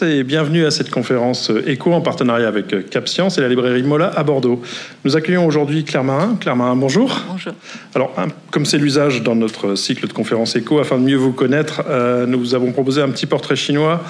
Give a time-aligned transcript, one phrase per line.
[0.00, 3.82] Tous et bienvenue à cette conférence éco en partenariat avec Cap Science et la librairie
[3.82, 4.62] Mola à Bordeaux.
[5.04, 6.36] Nous accueillons aujourd'hui Claire Marin.
[6.40, 7.20] Claire Marin, bonjour.
[7.28, 7.52] Bonjour.
[7.94, 8.14] Alors,
[8.50, 12.26] comme c'est l'usage dans notre cycle de conférences éco, afin de mieux vous connaître, euh,
[12.26, 14.02] nous avons proposé un petit portrait chinois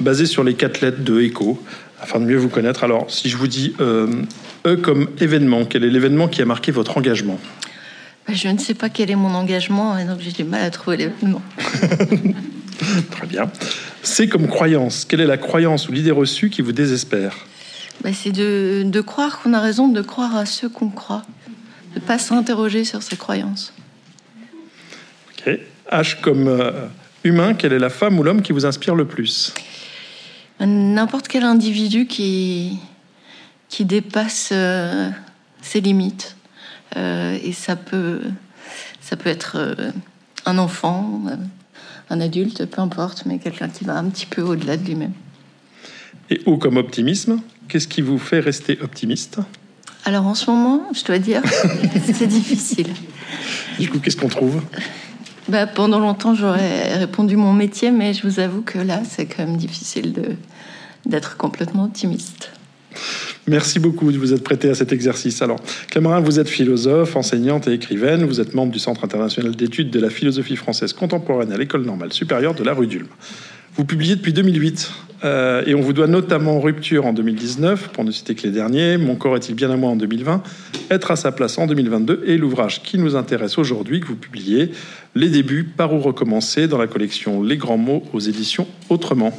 [0.00, 1.62] basé sur les quatre lettres de éco,
[2.00, 2.84] afin de mieux vous connaître.
[2.84, 4.08] Alors, si je vous dis euh,
[4.66, 7.38] E comme événement, quel est l'événement qui a marqué votre engagement?
[8.26, 10.70] Bah, Je ne sais pas quel est mon engagement, et donc j'ai du mal à
[10.70, 11.42] trouver l'événement.
[13.10, 13.50] Très bien.
[14.02, 17.46] C comme croyance, quelle est la croyance ou l'idée reçue qui vous désespère
[18.02, 21.22] Bah, C'est de, de croire qu'on a raison de croire à ceux qu'on croit,
[21.94, 23.72] de ne pas s'interroger sur ses croyances.
[25.30, 25.58] Ok.
[25.90, 26.72] H comme euh,
[27.24, 29.54] humain, quelle est la femme ou l'homme qui vous inspire le plus
[30.60, 32.78] N'importe quel individu qui,
[33.68, 35.10] qui dépasse euh,
[35.60, 36.36] ses limites.
[36.96, 38.20] Euh, et ça peut,
[39.00, 39.76] ça peut être
[40.46, 41.22] un enfant,
[42.12, 45.12] un adulte, peu importe, mais quelqu'un qui va un petit peu au-delà de lui-même.
[46.30, 49.38] Et O comme optimisme, qu'est-ce qui vous fait rester optimiste?
[50.04, 51.42] Alors en ce moment, je dois dire,
[52.12, 52.88] c'est difficile.
[53.78, 54.60] Du coup, qu'est-ce qu'on trouve?
[55.48, 59.46] Bah, pendant longtemps, j'aurais répondu mon métier, mais je vous avoue que là, c'est quand
[59.46, 60.36] même difficile
[61.06, 62.50] d'être complètement optimiste.
[63.48, 65.42] Merci beaucoup de vous être prêté à cet exercice.
[65.42, 65.58] Alors,
[65.90, 68.24] Clamarin, vous êtes philosophe, enseignante et écrivaine.
[68.24, 72.12] Vous êtes membre du Centre international d'études de la philosophie française contemporaine à l'École normale
[72.12, 73.08] supérieure de la rue d'Ulm.
[73.74, 74.92] Vous publiez depuis 2008
[75.24, 78.96] euh, et on vous doit notamment Rupture en 2019, pour ne citer que les derniers,
[78.96, 80.42] Mon corps est-il bien à moi en 2020,
[80.90, 84.72] Être à sa place en 2022 et l'ouvrage qui nous intéresse aujourd'hui que vous publiez,
[85.14, 89.32] Les débuts, par où recommencer, dans la collection Les grands mots aux éditions Autrement.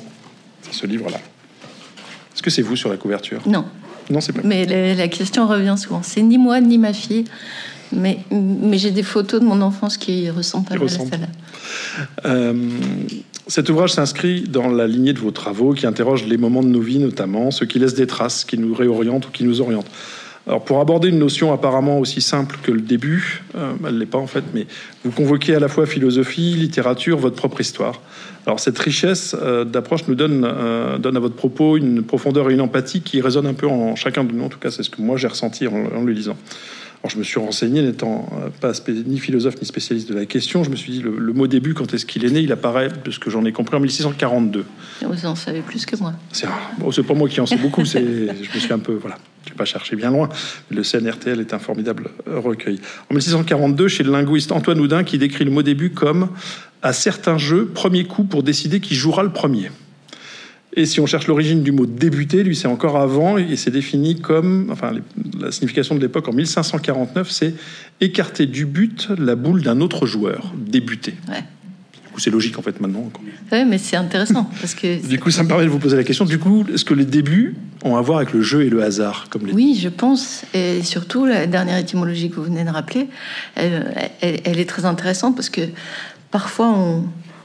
[0.61, 1.19] C'est ce livre-là.
[2.43, 3.63] Est-ce que c'est vous sur la couverture Non,
[4.09, 6.01] Non, c'est pas mais la, la question revient souvent.
[6.03, 7.23] C'est ni moi ni ma fille,
[7.93, 11.27] mais, mais j'ai des photos de mon enfance qui ressemblent pas mal à celle-là.
[12.25, 12.53] Euh,
[13.47, 16.81] cet ouvrage s'inscrit dans la lignée de vos travaux qui interrogent les moments de nos
[16.81, 19.89] vies notamment, ceux qui laissent des traces, qui nous réorientent ou qui nous orientent.
[20.45, 24.17] Alors pour aborder une notion apparemment aussi simple que le début, euh, elle l'est pas
[24.17, 24.67] en fait, mais
[25.05, 28.01] vous convoquez à la fois philosophie, littérature, votre propre histoire.
[28.45, 32.53] Alors cette richesse euh, d'approche nous donne, euh, donne à votre propos une profondeur et
[32.53, 34.43] une empathie qui résonnent un peu en chacun de nous.
[34.43, 36.35] En tout cas, c'est ce que moi j'ai ressenti en, en le lisant.
[37.03, 40.63] Alors je me suis renseigné, n'étant euh, pas ni philosophe ni spécialiste de la question,
[40.63, 42.87] je me suis dit le, le mot début, quand est-ce qu'il est né Il apparaît,
[43.03, 44.63] de ce que j'en ai compris, en 1642.
[45.01, 46.13] Vous en savez plus que moi.
[46.31, 46.47] C'est
[46.77, 49.57] bon, pas moi qui en sais beaucoup, je me suis un peu, voilà, je vais
[49.57, 50.29] pas chercher bien loin.
[50.69, 52.79] Le CNRTL est un formidable euh, recueil.
[53.11, 56.29] En 1642, chez le linguiste Antoine Houdin, qui décrit le mot début comme
[56.81, 59.71] à certains jeux, premier coup pour décider qui jouera le premier.
[60.75, 64.19] Et si on cherche l'origine du mot débuter, lui c'est encore avant et c'est défini
[64.19, 64.91] comme, enfin
[65.39, 67.53] la signification de l'époque en 1549, c'est
[68.01, 71.13] écarter du but la boule d'un autre joueur, débuter.
[71.29, 71.43] Ouais.
[71.93, 73.09] Du coup c'est logique en fait maintenant.
[73.51, 76.03] Ouais, mais c'est intéressant parce que Du coup, ça me permet de vous poser la
[76.03, 76.25] question.
[76.25, 79.27] Du coup, est-ce que les débuts ont à voir avec le jeu et le hasard
[79.29, 79.53] comme les...
[79.53, 80.43] Oui, je pense.
[80.53, 83.07] Et surtout, la dernière étymologie que vous venez de rappeler,
[83.55, 85.61] elle, elle- elle est très intéressante parce que
[86.31, 87.03] parfois, on,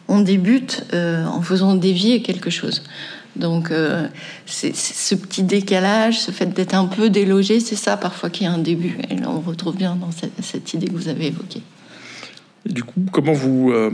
[0.08, 2.82] on débute euh, en faisant dévier quelque chose.
[3.36, 4.08] Donc, euh,
[4.46, 8.44] c'est c'est ce petit décalage, ce fait d'être un peu délogé, c'est ça parfois qui
[8.44, 8.98] est un début.
[9.10, 11.62] Et là, on retrouve bien dans cette, cette idée que vous avez évoquée.
[12.68, 13.70] Et du coup, comment vous...
[13.70, 13.90] euh,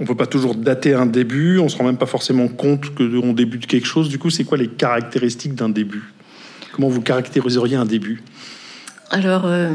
[0.00, 3.32] on peut pas toujours dater un début, on se rend même pas forcément compte qu'on
[3.32, 4.08] débute quelque chose.
[4.08, 6.12] Du coup, c'est quoi les caractéristiques d'un début?
[6.72, 8.20] Comment vous caractériseriez un début?
[9.10, 9.70] Alors, euh,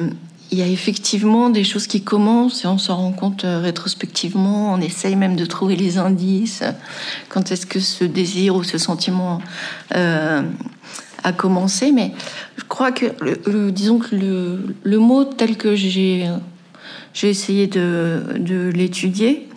[0.52, 4.74] il y a effectivement des choses qui commencent et on s'en rend compte euh, rétrospectivement.
[4.74, 6.64] On essaye même de trouver les indices.
[7.30, 9.42] Quand est-ce que ce désir ou ce sentiment
[9.96, 10.42] euh,
[11.24, 12.14] a commencé Mais
[12.58, 16.28] je crois que, le, le- disons que le, le mot tel que j'ai
[17.14, 19.48] j'ai essayé de, de l'étudier,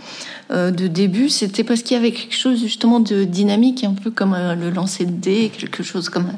[0.51, 4.11] euh, de début, c'était parce qu'il y avait quelque chose justement de dynamique, un peu
[4.11, 6.33] comme euh, le lancer de dés, quelque chose comme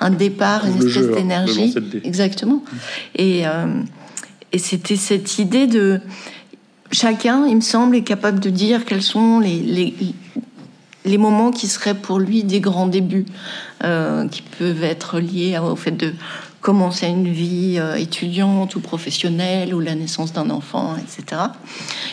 [0.00, 1.66] un, départ, une espèce hein, le d'énergie.
[1.68, 2.00] lancer de dés.
[2.04, 2.62] Exactement.
[3.16, 3.66] Et, euh,
[4.52, 6.00] et c'était cette idée de
[6.90, 9.94] chacun, il me semble, est capable de dire quels sont les, les,
[11.04, 13.26] les moments qui seraient pour lui des grands débuts,
[13.84, 16.12] euh, qui peuvent être liés au fait de
[16.60, 21.42] commencer une vie euh, étudiante ou professionnelle ou la naissance d'un enfant, etc.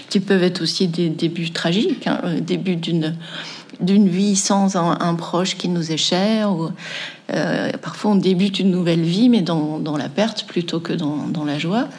[0.09, 3.15] Qui peuvent être aussi des débuts tragiques, hein, le début d'une
[3.81, 6.49] d'une vie sans un, proche qui nous est cher.
[7.33, 11.27] Euh, parfois, on débute une nouvelle vie, mais dans, dans la perte plutôt que dans,
[11.27, 11.89] dans la joie.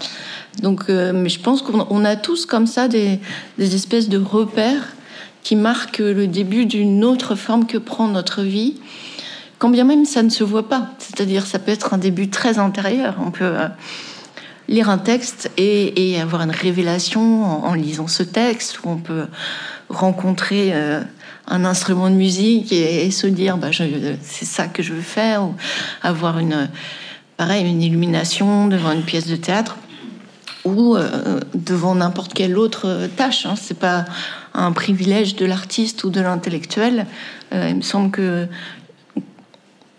[0.62, 3.20] Donc, euh, mais je pense qu'on a tous comme ça des,
[3.58, 4.94] espèces de repères
[5.43, 8.75] qui marquent le début d'une autre forme que prend notre vie
[9.58, 10.91] quand bien même ça ne se voit pas.
[10.99, 13.17] C'est-à-dire, ça peut être un début très intérieur.
[13.25, 13.69] On peut euh,
[14.69, 19.26] lire un texte et, avoir une révélation en, lisant ce texte, ou on peut
[19.88, 21.00] rencontrer euh,
[21.47, 23.69] un instrument de musique et, se dire, bah,
[24.23, 25.55] c'est ça que je veux faire, ou
[26.02, 26.69] avoir une,
[27.37, 29.76] pareil, une illumination devant une pièce de théâtre
[30.66, 33.46] ou euh, devant n'importe quelle autre tâche.
[33.46, 33.54] Hein.
[33.56, 34.04] C'est pas
[34.54, 37.06] un privilège de l'artiste ou de l'intellectuel.
[37.52, 38.46] il me semble que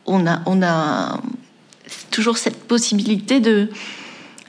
[0.05, 1.19] on a
[2.11, 3.69] toujours cette possibilité de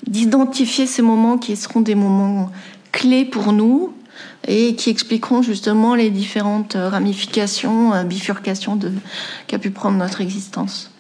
[0.07, 2.51] d'identifier ces moments qui seront des moments
[2.93, 3.93] clés pour nous
[4.47, 8.79] et qui expliqueront justement les différentes ramifications, euh, bifurcations
[9.47, 10.91] qu'a pu prendre notre existence.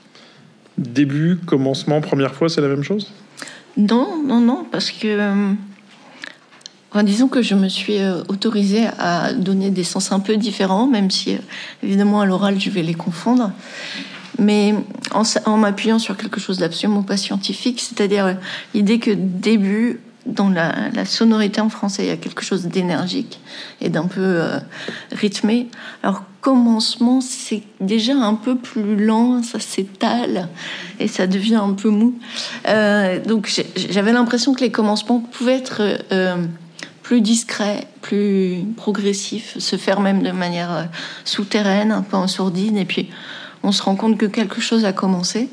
[0.77, 3.11] Début, commencement, première fois, c'est la même chose?
[3.79, 9.71] Non, non, non, parce que euh, disons que je me suis euh, autorisée à donner
[9.71, 11.39] des sens un peu différents, même si
[11.83, 13.53] évidemment à l'oral je vais les confondre
[14.39, 14.75] mais
[15.13, 18.35] en, m'appuyant sur quelque chose d'absolument pas scientifique, c'est-à-dire euh,
[18.73, 23.41] l'idée que début, dans la, sonorité en français, il y a quelque chose d'énergique
[23.81, 24.59] et d'un peu euh,
[25.13, 25.69] rythmé.
[26.03, 30.49] Alors commencement, c'est déjà un peu plus lent, ça s'étale
[31.01, 32.15] et ça devient un peu mou.
[32.69, 35.83] Euh, donc j'avais l'impression que les commencements pouvaient être
[37.03, 40.89] plus discrets, plus progressifs, se faire même de manière
[41.25, 43.11] souterraine, un peu en sourdine, et puis
[43.63, 45.49] on se rend compte que quelque chose a commencé.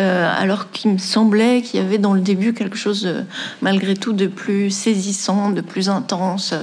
[0.00, 3.22] Euh, alors qu'il me semblait qu'il y avait dans le début quelque chose, euh,
[3.60, 6.54] malgré tout, de plus saisissant, de plus intense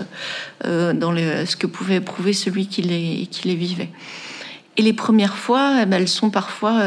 [0.66, 3.90] euh, dans ce que pouvait éprouver celui qui les, vivait.
[4.78, 6.82] Et les premières fois, eh ben, elles sont parfois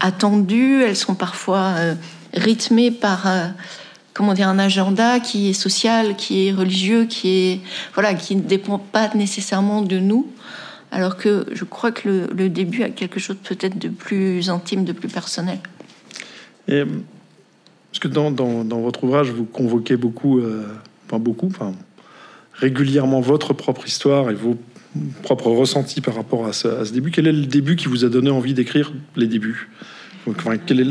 [0.00, 1.74] attendues, elles sont parfois
[2.34, 3.28] rythmées par
[4.12, 7.60] comment dire un agenda qui est social, qui est religieux, qui est
[7.94, 10.26] voilà, qui ne dépend pas nécessairement de nous
[10.90, 14.92] alors que je crois que le, début a quelque chose peut-être de plus intime, de
[14.92, 15.58] plus personnel.
[16.68, 16.82] Et,
[17.90, 20.66] parce que dans, votre ouvrage, vous convoquez beaucoup, euh,
[21.06, 21.72] enfin beaucoup, enfin,
[22.54, 24.56] régulièrement votre propre histoire et vos
[25.22, 27.10] propres ressentis par rapport à ce, début.
[27.10, 29.68] Quel est le début qui vous a donné envie d'écrire les débuts?
[30.66, 30.90] Quel est le...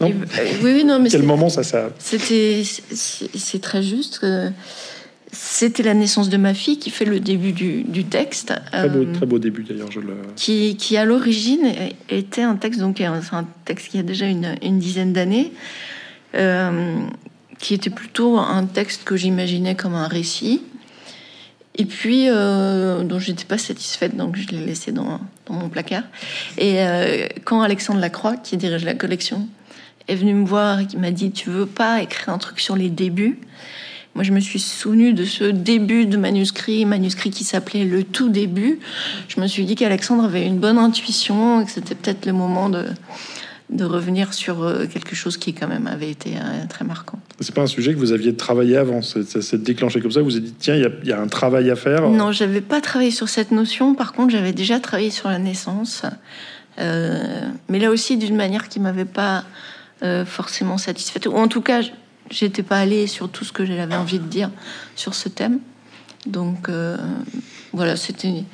[0.00, 0.08] Non?
[0.08, 1.90] Euh, oui, oui, non, mais quel moment ça, ça...
[1.98, 4.18] C'était, c'est très juste.
[4.18, 4.50] Que
[5.32, 8.52] c'était la naissance de ma fille qui fait le début du, texte.
[8.70, 9.90] Très beau, euh, très beau début d'ailleurs.
[9.90, 10.14] Je le...
[10.36, 11.72] qui, qui, à l'origine
[12.10, 15.52] était un texte, donc un texte qui a déjà une, une dizaine d'années,
[16.34, 17.00] euh,
[17.58, 20.62] qui était plutôt un texte que j'imaginais comme un récit,
[21.76, 25.70] et puis euh, dont je n'étais pas satisfaite, donc je l'ai laissé dans, dans, mon
[25.70, 26.04] placard.
[26.58, 26.76] Et
[27.44, 29.48] quand Alexandre Lacroix, qui dirige la collection,
[30.08, 32.76] est venu me voir et qui m'a dit Tu veux pas écrire un truc sur
[32.76, 33.38] les débuts?
[34.14, 38.28] Moi, je me suis souvenue de ce début de manuscrit, manuscrit qui s'appelait Le tout
[38.28, 38.78] début.
[39.28, 42.68] Je me suis dit qu'Alexandre avait une bonne intuition et que c'était peut-être le moment
[42.68, 42.84] de,
[43.70, 47.18] de revenir sur euh, quelque chose qui, quand même, avait été euh, très marquant.
[47.40, 50.20] C'est pas un sujet que vous aviez travaillé avant, ça s'est déclenché comme ça.
[50.20, 52.08] Vous vous êtes dit, tiens, il y, a un travail à faire.
[52.10, 53.94] Non, j'avais pas travaillé sur cette notion.
[53.94, 56.02] Par contre, j'avais déjà travaillé sur la naissance.
[56.78, 59.44] Euh, mais là aussi, d'une manière qui m'avait pas
[60.26, 61.28] forcément satisfaite.
[61.28, 61.80] Ou en tout cas,
[62.30, 64.50] j'étais pas allée sur tout ce que j'avais envie de dire
[64.96, 65.58] sur ce thème.
[66.26, 66.96] Donc euh,
[67.72, 68.44] voilà, c'était.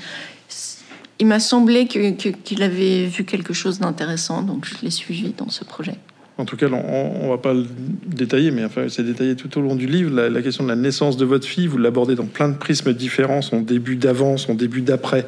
[1.20, 5.64] Il m'a semblé qu'il avait vu quelque chose d'intéressant, donc je l'ai suivi dans ce
[5.64, 5.96] projet.
[6.38, 7.66] En tout cas, on, ne va pas le
[8.06, 10.14] détailler, mais enfin, c'est détaillé tout au long du livre.
[10.14, 12.92] La, la, question de la naissance de votre fille, vous l'abordez dans plein de prismes
[12.94, 15.26] différents, son début d'avant, son début d'après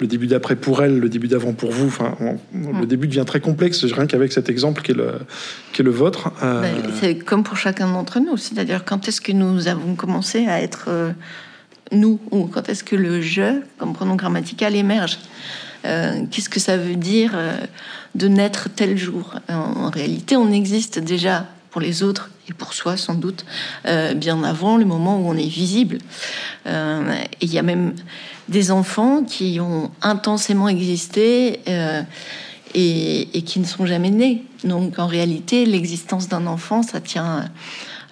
[0.00, 1.86] le début d'après pour elle, le début d'avant pour vous.
[1.86, 2.16] Enfin,
[2.52, 2.86] le mm.
[2.86, 5.12] début devient très complexe, rien qu'avec cet exemple qui est le,
[5.72, 6.32] qui est le vôtre.
[6.42, 10.46] Euh, ben, c'est comme pour chacun d'entre nous, c'est-à-dire quand est-ce que nous avons commencé
[10.46, 11.12] à être euh,
[11.92, 15.18] nous, ou quand est-ce que le je, comme pronom grammatical, émerge.
[15.84, 17.32] Euh, qu'est-ce que ça veut dire
[18.14, 19.34] de naître tel jour?
[19.48, 23.44] En, réalité, on existe déjà pour les autres et pour soi sans doute
[24.16, 25.98] bien avant le moment où on est visible.
[26.66, 26.70] et
[27.40, 27.94] il y a même
[28.48, 32.02] des enfants qui ont intensément existé euh,
[32.74, 34.44] et, qui ne sont jamais nés.
[34.64, 37.50] Donc en réalité, l'existence d'un enfant, ça tient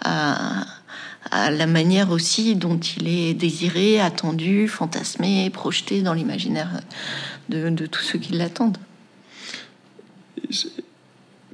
[0.04, 0.64] à,
[1.50, 6.80] la manière aussi dont il est désiré, attendu, fantasmé, projeté dans l'imaginaire
[7.48, 8.76] de, de tous ceux qui l'attendent.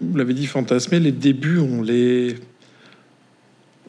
[0.01, 2.37] Vous l'avez dit, fantasmé, les débuts, on les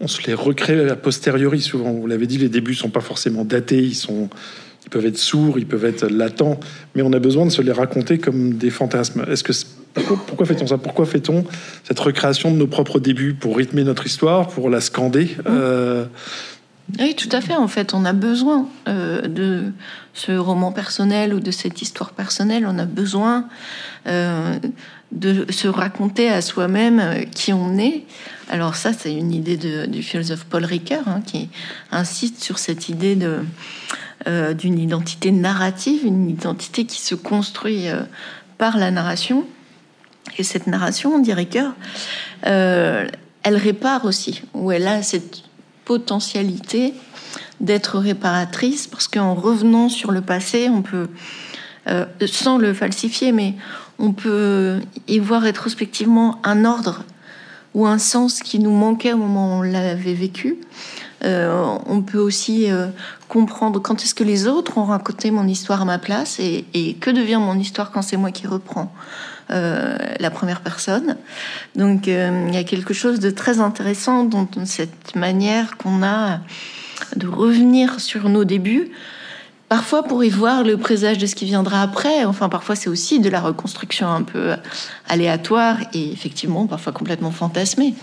[0.01, 1.91] on se les recrée a posteriori souvent.
[1.91, 4.29] Vous l'avez dit, les débuts sont pas forcément datés, ils sont,
[4.85, 6.59] ils peuvent être sourds, ils peuvent être latents,
[6.95, 9.25] mais on a besoin de se les raconter comme des fantasmes.
[9.29, 9.53] Est-ce que
[9.93, 10.77] pourquoi, fait-on ça?
[10.77, 11.43] Pourquoi fait-on
[11.83, 15.25] cette recréation de nos propres débuts pour rythmer notre histoire, pour la scander?
[15.25, 15.41] Mmh.
[15.47, 16.05] euh,
[16.99, 17.55] Oui, tout à fait.
[17.55, 19.71] En fait, on a besoin euh, de
[20.13, 22.65] ce roman personnel ou de cette histoire personnelle.
[22.67, 23.47] On a besoin
[24.07, 24.57] euh,
[25.11, 28.03] de se raconter à soi-même qui on est.
[28.49, 31.49] Alors ça, c'est une idée du philosophe Paul Ricoeur hein, qui
[31.91, 33.39] insiste sur cette idée de
[34.27, 37.87] d'une identité narrative, une identité qui se construit
[38.57, 39.45] par la narration.
[40.37, 41.73] Et cette narration, dit Ricoeur,
[42.45, 43.07] euh,
[43.43, 45.43] elle répare aussi, ou elle a cette
[45.85, 46.93] potentialité
[47.59, 51.09] d'être réparatrice, parce qu'en revenant sur le passé, on peut,
[51.87, 53.55] euh, sans le falsifier, mais
[53.99, 57.03] on peut y voir rétrospectivement un ordre
[57.75, 60.57] ou un sens qui nous manquait au moment où on l'avait vécu.
[61.23, 62.67] Euh, on peut aussi
[63.27, 67.11] comprendre quand est-ce que les autres ont raconté mon histoire à ma place et, que
[67.11, 68.91] devient mon histoire quand c'est moi qui reprends.
[69.51, 71.17] Euh, la première personne.
[71.75, 76.41] Donc euh, il y a quelque chose de très intéressant dans cette manière qu'on a
[77.15, 78.91] de revenir sur nos débuts.
[79.69, 82.25] Parfois pour y voir le présage de ce qui viendra après.
[82.25, 84.55] Enfin, parfois c'est aussi de la reconstruction un peu
[85.07, 87.93] aléatoire et effectivement parfois complètement fantasmée.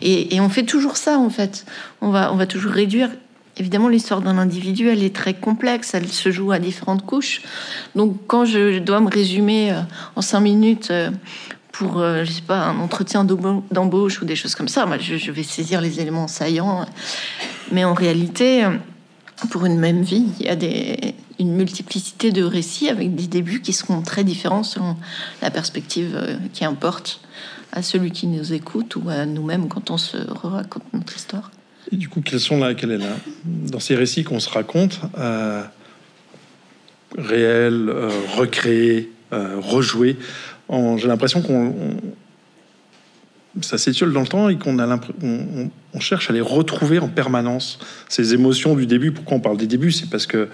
[0.00, 1.66] Et, on fait toujours ça en fait.
[2.00, 3.10] On va, on va toujours réduire
[3.58, 7.42] Évidemment, l'histoire d'un individu, elle est très complexe, elle se joue à différentes couches.
[7.96, 9.80] Donc, quand je dois me résumer euh,
[10.14, 11.10] en cinq minutes euh,
[11.72, 15.42] pour, euh, je sais pas, un entretien d'embauche ou des choses comme ça, je vais
[15.42, 16.86] saisir les éléments saillants.
[17.72, 18.64] Mais en réalité,
[19.50, 23.60] pour une même vie, il y a des, une multiplicité de récits avec des débuts
[23.60, 24.96] qui seront très différents selon
[25.42, 27.20] la perspective qui importe
[27.72, 31.50] à celui qui nous écoute ou à nous-mêmes quand on se raconte notre histoire.
[31.90, 35.00] Et du coup, quelles sont là, quelle est là dans ces récits qu'on se raconte,
[35.18, 35.62] euh,
[37.16, 40.16] réels, euh, recréés, euh, rejoués,
[40.70, 41.96] j'ai l'impression qu'on
[43.62, 47.08] ça s'étiole dans le temps et qu'on a on, on, cherche à les retrouver en
[47.08, 47.78] permanence.
[48.08, 49.12] Ces émotions du début.
[49.12, 49.92] Pourquoi on parle des débuts?
[49.92, 50.48] C'est parce que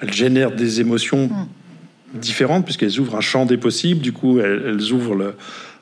[0.00, 2.18] elles génèrent des émotions mm.
[2.18, 4.00] différentes puisqu'elles ouvrent un champ des possibles.
[4.00, 5.34] Du coup, elles ouvrent le,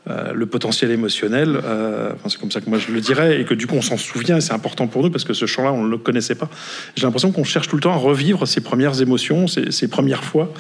[0.08, 3.54] euh, le potentiel émotionnel, euh, c'est comme ça que moi je le dirais, et que
[3.54, 5.82] du coup on s'en souvient, et c'est important pour nous parce que ce champ-là on
[5.82, 6.48] ne le connaissait pas.
[6.94, 10.52] J'ai l'impression qu'on cherche tout le temps à revivre ses premières émotions, ses, premières fois.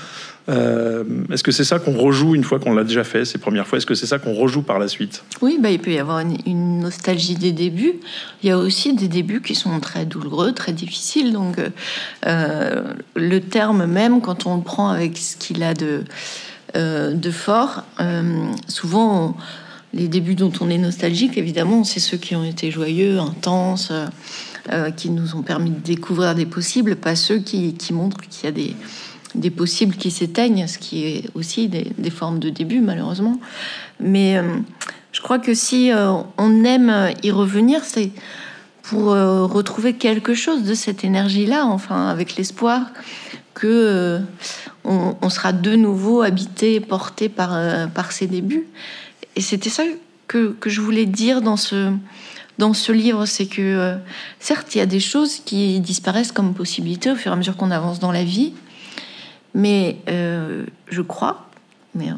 [0.48, 3.66] Euh, est-ce que c'est ça qu'on rejoue une fois qu'on l'a déjà fait, ces premières
[3.66, 3.78] fois?
[3.78, 5.24] Est-ce que c'est ça qu'on rejoue par la suite?
[5.42, 7.94] Oui, bah, il peut y avoir une, nostalgie des débuts.
[8.42, 11.32] Il y a aussi des débuts qui sont très douloureux, très difficiles.
[11.32, 11.56] Donc
[12.24, 16.04] le terme même, quand on le prend avec ce qu'il a de
[16.76, 17.84] euh, de fort.
[18.00, 19.36] Euh, souvent,
[19.94, 23.92] les débuts dont on est nostalgique, évidemment, c'est ceux qui ont été joyeux, intenses,
[24.72, 28.48] euh, qui nous ont permis de découvrir des possibles, pas ceux qui, montrent qu'il y
[28.48, 28.76] a des,
[29.34, 33.38] des possibles qui s'éteignent, ce qui est aussi des, formes de début, malheureusement.
[34.00, 34.40] Mais
[35.12, 35.90] je crois que si
[36.38, 38.10] on aime y revenir, c'est
[38.82, 42.82] pour retrouver quelque chose de cette énergie-là, enfin, avec l'espoir
[43.54, 44.20] que
[44.86, 48.66] on, sera de nouveau habité, porté par, euh, par débuts.
[49.34, 49.82] Et c'était ça
[50.28, 51.92] que, je voulais dire dans ce,
[52.58, 53.96] dans ce livre, c'est que euh,
[54.40, 57.56] certes, il y a des choses qui disparaissent comme possibilité au fur et à mesure
[57.56, 58.54] qu'on avance dans la vie,
[59.56, 61.48] mais euh, je crois,
[61.96, 62.10] mais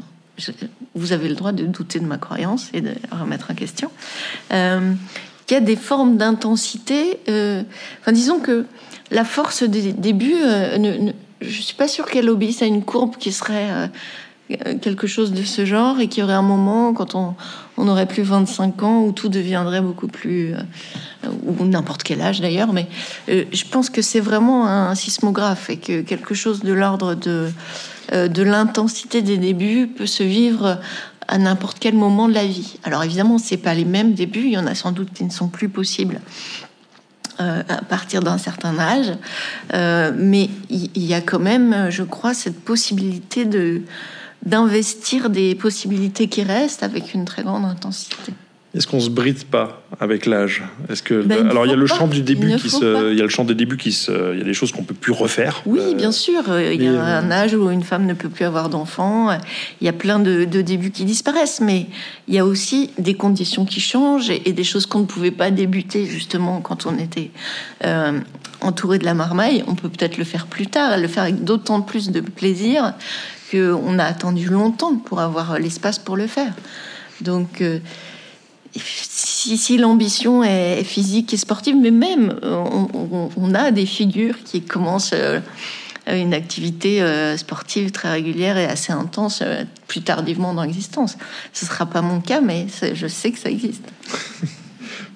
[0.95, 3.91] vous avez le droit de douter de ma croyance et de remettre en question,
[4.51, 7.19] qu'il y a des formes d'intensité.
[7.27, 8.67] enfin, disons que
[9.11, 13.33] la force des débuts ne, je suis pas sûre qu'elle obéisse à une courbe qui
[13.33, 13.87] serait euh,
[14.81, 17.35] quelque chose de ce genre et qu'il y aurait un moment quand on,
[17.77, 22.41] on aurait plus 25 ans où tout deviendrait beaucoup plus euh, ou n'importe quel âge
[22.41, 22.89] d'ailleurs mais
[23.29, 27.51] euh, je pense que c'est vraiment un, sismographe et que quelque chose de l'ordre de
[28.11, 30.81] de l'intensité des débuts peut se vivre
[31.29, 32.79] à n'importe quel moment de la vie.
[32.85, 35.31] Alors évidemment, c'est pas les mêmes débuts, il y en a sans doute qui ne
[35.31, 36.21] sont plus possibles
[37.41, 39.13] euh, à partir d'un certain âge.
[39.73, 43.83] Euh, mais il y, a quand même, je crois, cette possibilité de
[44.45, 48.33] d'investir des possibilités qui restent avec une très grande intensité.
[48.75, 50.63] Est-ce qu'on se bride pas avec l'âge?
[50.91, 53.21] Est-ce que Ben, alors il y a le chant du début qui se, il y
[53.21, 55.13] a le chant des débuts qui se, il y a des choses qu'on peut plus
[55.13, 55.63] refaire.
[55.65, 56.43] Oui, Euh, bien sûr.
[56.61, 59.31] Il y a euh, un âge où une femme ne peut plus avoir d'enfants.
[59.81, 61.63] Il y a plein de, de débuts qui disparaissent.
[61.63, 61.87] Mais
[62.29, 65.31] il y a aussi des conditions qui changent et, et des choses qu'on ne pouvait
[65.31, 67.31] pas débuter justement quand on était
[67.87, 68.21] euh,
[68.61, 69.65] entouré de la marmaille.
[69.67, 72.93] On peut peut-être le faire plus tard, le faire avec d'autant plus de plaisir
[73.51, 76.53] qu'on a attendu longtemps pour avoir l'espace pour le faire.
[77.21, 77.61] Donc.
[77.61, 77.79] euh,
[78.77, 85.41] si, l'ambition est physique et sportive, mais même on, a des figures qui commencent euh,
[86.07, 89.43] une activité euh, sportive très régulière et assez intense
[89.89, 91.17] plus tardivement dans l'existence.
[91.53, 93.85] Ce sera pas mon cas, mais je sais que ça existe.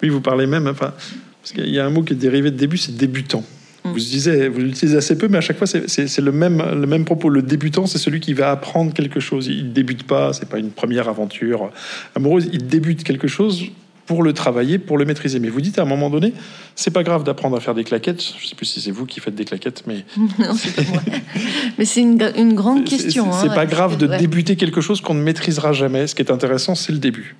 [0.02, 0.92] Oui, vous parlez même, enfin,
[1.40, 3.44] parce qu'il y a un mot qui est dérivé de début, c'est débutant.
[3.84, 7.04] Vous disiez, vous l'utilisez assez peu, mais à chaque fois, c'est- le même, le même
[7.04, 7.28] propos.
[7.28, 9.48] Le débutant, c'est celui qui va apprendre quelque chose.
[9.48, 11.70] Il ne débute pas, c'est pas une première aventure
[12.14, 12.48] amoureuse.
[12.52, 13.64] Il débute quelque chose
[14.06, 15.38] pour le travailler, pour le maîtriser.
[15.40, 16.32] Mais vous dites à un moment donné,
[16.76, 18.22] c'est pas grave d'apprendre à faire des claquettes.
[18.40, 20.04] Je sais plus si c'est vous qui faites des claquettes, mais
[20.38, 21.02] non, c'est pas moi.
[21.78, 23.32] Mais c'est une, gra- une grande question.
[23.32, 24.18] C'est hein, pas grave de ouais.
[24.18, 26.06] débuter quelque chose qu'on ne maîtrisera jamais.
[26.06, 27.36] Ce qui est intéressant, c'est le début.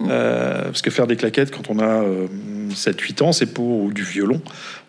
[0.00, 0.06] Mm.
[0.10, 2.26] Euh, parce que faire des claquettes quand on a euh,
[2.74, 4.40] 7-8 ans, c'est pour du violon.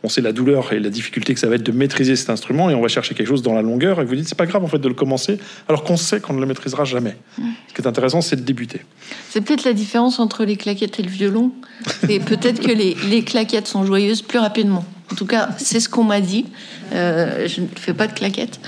[0.06, 2.70] On sait la douleur et la difficulté que ça va être de maîtriser cet instrument
[2.70, 4.62] et on va chercher quelque chose dans la longueur et vous dites c'est pas grave
[4.64, 7.16] en fait de le commencer alors qu'on sait qu'on ne le maîtrisera jamais.
[7.38, 8.82] Ce qui est intéressant, c'est de débuter.
[9.30, 11.52] C'est peut-être la différence entre les claquettes et le violon.
[12.10, 14.86] Et peut-être que les, les claquettes sont joyeuses plus rapidement.
[15.12, 16.46] En tout cas, c'est ce qu'on m'a dit.
[16.94, 18.60] Euh, je ne fais pas de claquettes.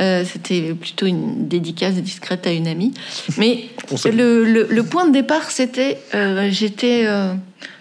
[0.00, 2.92] Euh, C'était plutôt une dédicace discrète à une amie.
[3.38, 3.64] Mais
[4.12, 7.06] le, le- le point de départ, c'était euh, j'étais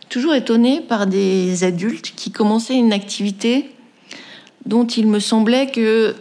[0.09, 3.69] toujours étonnée par des adultes qui commençaient une activité
[4.65, 6.15] dont il me semblait que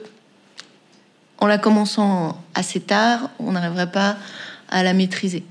[1.39, 4.17] en la commençant assez tard, on n'arriverait pas
[4.69, 5.45] à la maîtriser.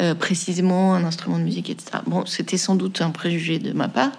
[0.00, 1.98] Euh, précisément un instrument de musique, etc.
[2.08, 4.10] Bon, c'était sans doute un préjugé de ma part,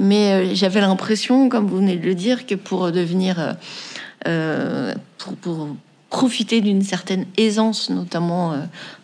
[0.00, 3.54] mais euh, j'avais l'impression, comme vous venez de le dire, que pour devenir,
[4.26, 5.68] euh, pour, pour
[6.10, 8.58] profiter d'une certaine aisance, notamment euh,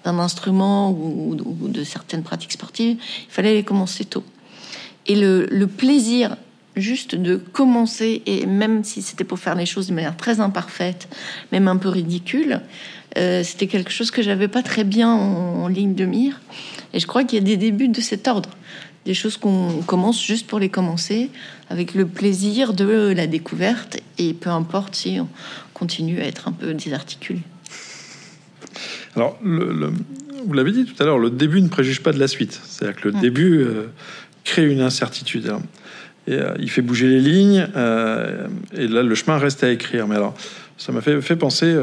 [0.05, 4.25] d'un instrument ou, de certaines pratiques sportives, il fallait les commencer tôt.
[5.07, 6.37] Et le, le plaisir
[6.77, 11.09] juste de commencer, et même si c'était pour faire les choses de manière très imparfaite,
[11.51, 12.61] même un peu ridicule,
[13.19, 16.41] euh, c'était quelque chose que j'avais pas très bien en, en ligne de mire.
[16.95, 18.51] Et je crois qu'il y a des débuts de cet ordre.
[19.05, 21.31] Des choses qu'on commence juste pour les commencer,
[21.69, 25.29] avec le plaisir de la découverte, et peu importe si on
[25.75, 27.41] continue à être un peu désarticulé.
[29.17, 29.93] Alors, le- le-
[30.47, 32.61] vous l'avez dit tout à l'heure, le début ne préjuge pas de la suite.
[32.65, 33.21] C'est-à-dire que le Mm.
[33.21, 33.85] début euh,
[34.45, 35.53] crée une incertitude.
[36.27, 40.07] Et, euh, il fait bouger les lignes, euh, et là, le chemin reste à écrire.
[40.09, 40.35] Mais alors,
[40.79, 41.77] ça m'a fait, fait penser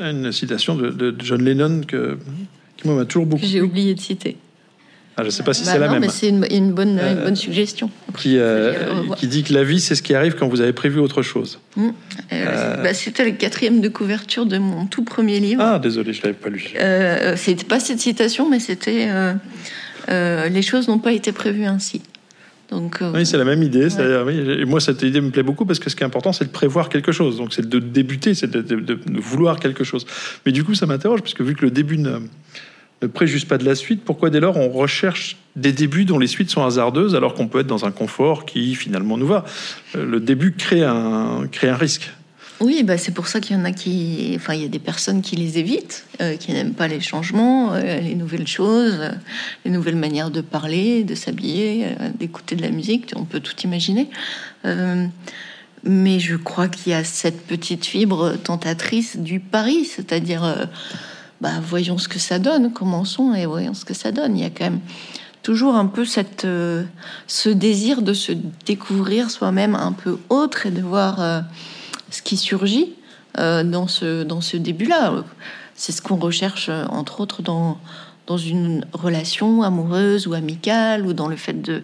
[0.00, 2.18] à une citation de, de John Lennon que,
[2.76, 4.36] qui moi, m'a toujours beaucoup J'ai oublié de citer.
[5.20, 6.02] Ah, je ne sais pas si Bah c'est la non, même.
[6.02, 7.90] mais c'est une, une bonne, une Euh, bonne suggestion.
[8.16, 9.18] Qui, euh, revoir.
[9.18, 11.58] qui dit que la vie, c'est ce qui arrive quand vous avez prévu autre chose.
[12.32, 15.60] Euh, bah, C'était le quatrième de couverture de mon tout premier livre.
[15.64, 16.64] Ah, désolé, je ne l'avais pas lu.
[16.78, 19.34] Euh, c'était pas cette citation, mais c'était euh,
[20.08, 22.00] euh, les choses n'ont pas été prévues ainsi.
[22.70, 23.88] Donc, euh, Oui, c'est la même idée.
[24.26, 26.44] oui, et moi, cette idée me plaît beaucoup parce que ce qui est important, c'est
[26.44, 27.38] de prévoir quelque chose.
[27.38, 30.06] Donc, c'est de débuter, c'est de, de- de- de vouloir quelque chose.
[30.46, 32.18] Mais du coup, ça m'interroge parce que vu que le début ne,
[33.02, 36.26] ne préjuge pas de la suite, pourquoi dès lors on recherche des débuts dont les
[36.26, 39.44] suites sont hasardeuses alors qu'on peut être dans un confort qui finalement nous va?
[39.94, 42.10] Euh, Le début crée un, crée un risque.
[42.60, 44.80] oui, bah, c'est pour ça qu'il y en a qui, enfin, il y a des
[44.80, 48.98] personnes qui les évitent, euh, qui n'aiment pas les changements, euh, les nouvelles choses,
[49.64, 51.86] les nouvelles manières de parler, de s'habiller,
[52.18, 53.12] d'écouter de la musique.
[53.14, 54.10] On peut tout imaginer.
[55.84, 60.68] Mais je crois qu'il y a cette petite fibre tentatrice du pari, c'est-à-dire,
[61.40, 64.36] bah, voyons ce que ça donne, commençons et voyons ce que ça donne.
[64.36, 64.80] Il y a quand même
[65.42, 66.84] toujours un peu cette, euh,
[67.26, 68.32] ce désir de se
[68.66, 71.40] découvrir soi-même un peu autre et de voir euh,
[72.10, 72.94] ce qui surgit
[73.38, 75.24] euh, dans ce, dans ce début-là.
[75.74, 77.78] C'est ce qu'on recherche, entre autres, dans,
[78.28, 81.82] dans une relation amoureuse ou amicale ou dans le fait de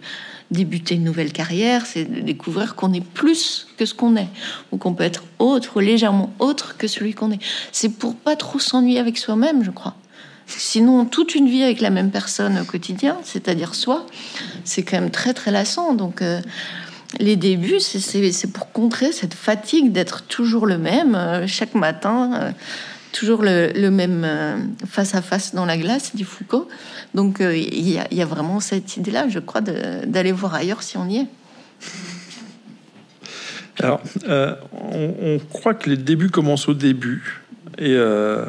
[0.51, 4.29] débuter une nouvelle carrière, c'est de découvrir qu'on est plus que ce qu'on est,
[4.71, 7.39] ou qu'on peut être autre, légèrement autre que celui qu'on est.
[7.71, 9.95] C'est pour pas trop s'ennuyer avec soi-même, je crois.
[10.45, 14.05] Sinon, toute une vie avec la même personne au quotidien, c'est-à-dire soi,
[14.63, 15.95] c'est quand même très très lassant.
[15.95, 16.39] Donc, euh,
[17.19, 22.51] les débuts, c'est- pour contrer cette fatigue d'être toujours le même euh, chaque matin, euh,
[23.15, 26.67] toujours le, même euh, face à face dans la glace, dit Foucault.
[27.13, 31.07] Donc, euh, il y, a- vraiment cette idée-là, je crois, d'aller voir ailleurs si on
[31.07, 31.27] y est.
[33.79, 37.41] Alors, euh, on, croit que les débuts commencent au début.
[37.77, 38.45] Et euh,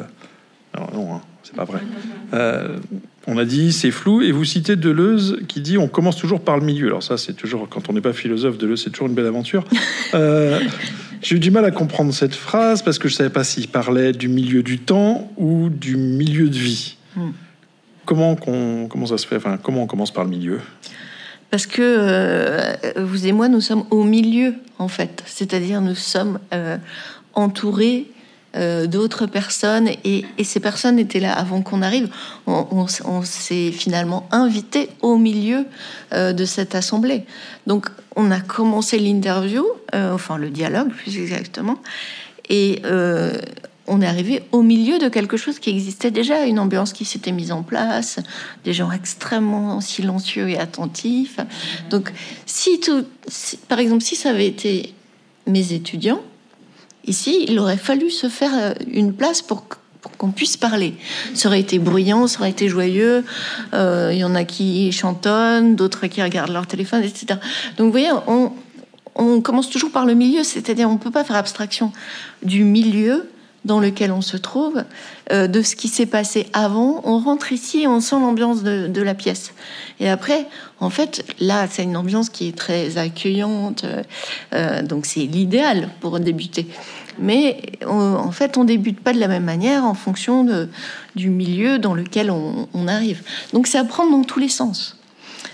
[0.73, 1.81] alors non, hein, c'est pas vrai.
[2.33, 2.77] Euh,
[3.25, 6.57] on a dit c'est flou, et vous citez Deleuze qui dit on commence toujours par
[6.57, 6.87] le milieu.
[6.87, 9.65] Alors ça, c'est toujours, quand on n'est pas philosophe, Deleuze, c'est toujours une belle aventure.
[11.17, 13.67] Euh, j'ai eu du mal à comprendre cette phrase parce que je savais pas s'il
[13.67, 16.97] parlait du milieu du temps ou du milieu de vie.
[17.15, 17.31] Hmm.
[18.05, 19.35] Comment, comment ça se fait?
[19.35, 20.61] Enfin, Comment on commence par le milieu?
[21.49, 25.23] Parce que euh, vous et moi, nous sommes au milieu, en fait.
[25.25, 26.39] C'est-à-dire, nous sommes
[27.33, 28.07] entourés
[28.55, 32.09] euh, d'autres personnes et, ces personnes étaient là avant qu'on arrive.
[32.45, 32.87] On,
[33.23, 35.65] s'est finalement invité au milieu
[36.13, 37.25] euh, de cette assemblée.
[37.67, 41.77] Donc on a commencé l'interview, euh, enfin le dialogue plus exactement,
[42.49, 42.81] et
[43.89, 47.31] on est arrivé au milieu de quelque chose qui existait déjà, une ambiance qui s'était
[47.31, 48.19] mise en place,
[48.65, 51.39] des gens extrêmement silencieux et attentifs.
[51.89, 52.11] Donc
[52.45, 53.05] si tout,
[53.69, 54.93] par exemple, si ça avait été
[55.45, 56.21] mes étudiants,
[57.07, 59.63] Ici, il aurait fallu se faire euh, une place pour,
[60.17, 60.93] qu'on puisse parler.
[61.33, 63.23] Ça aurait été bruyant, ça aurait été joyeux.
[63.73, 67.39] Euh, il y en a qui chantonnent, d'autres qui regardent leur téléphone, etc.
[67.77, 68.51] Donc, vous voyez, on,
[69.15, 71.91] on commence toujours par le milieu, c'est-à-dire on ne peut pas faire abstraction
[72.43, 73.29] du milieu
[73.67, 74.83] dans lequel on se trouve,
[75.31, 77.01] euh, de ce qui s'est passé avant.
[77.03, 79.53] On rentre ici et on sent l'ambiance de, la pièce.
[79.99, 80.47] Et après,
[80.79, 83.85] en fait, là, c'est une ambiance qui est très accueillante,
[84.53, 86.67] euh, donc c'est l'idéal pour débuter.
[87.19, 90.45] Mais en fait, on débute pas de la même manière en fonction
[91.15, 93.23] du milieu dans lequel on, on arrive.
[93.53, 94.96] Donc c'est à dans tous les sens.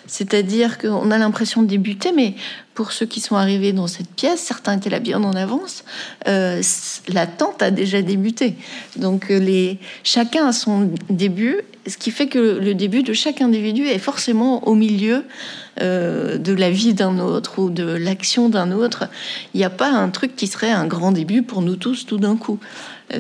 [0.08, 2.36] C'est-à-dire qu'on a l'impression de débuter, mais
[2.74, 5.84] pour ceux qui sont arrivés dans cette pièce, certains étaient là bien en avance,
[6.28, 6.62] euh,
[7.08, 8.56] l'attente a déjà débuté.
[8.96, 13.42] Donc euh, les, chacun a son début, ce qui fait que le début de chaque
[13.42, 15.24] individu est forcément au milieu
[15.82, 19.06] euh, de la vie d'un autre ou de l'action d'un autre.
[19.54, 22.18] Il n'y a pas un truc qui serait un grand début pour nous tous tout
[22.18, 22.60] d'un coup.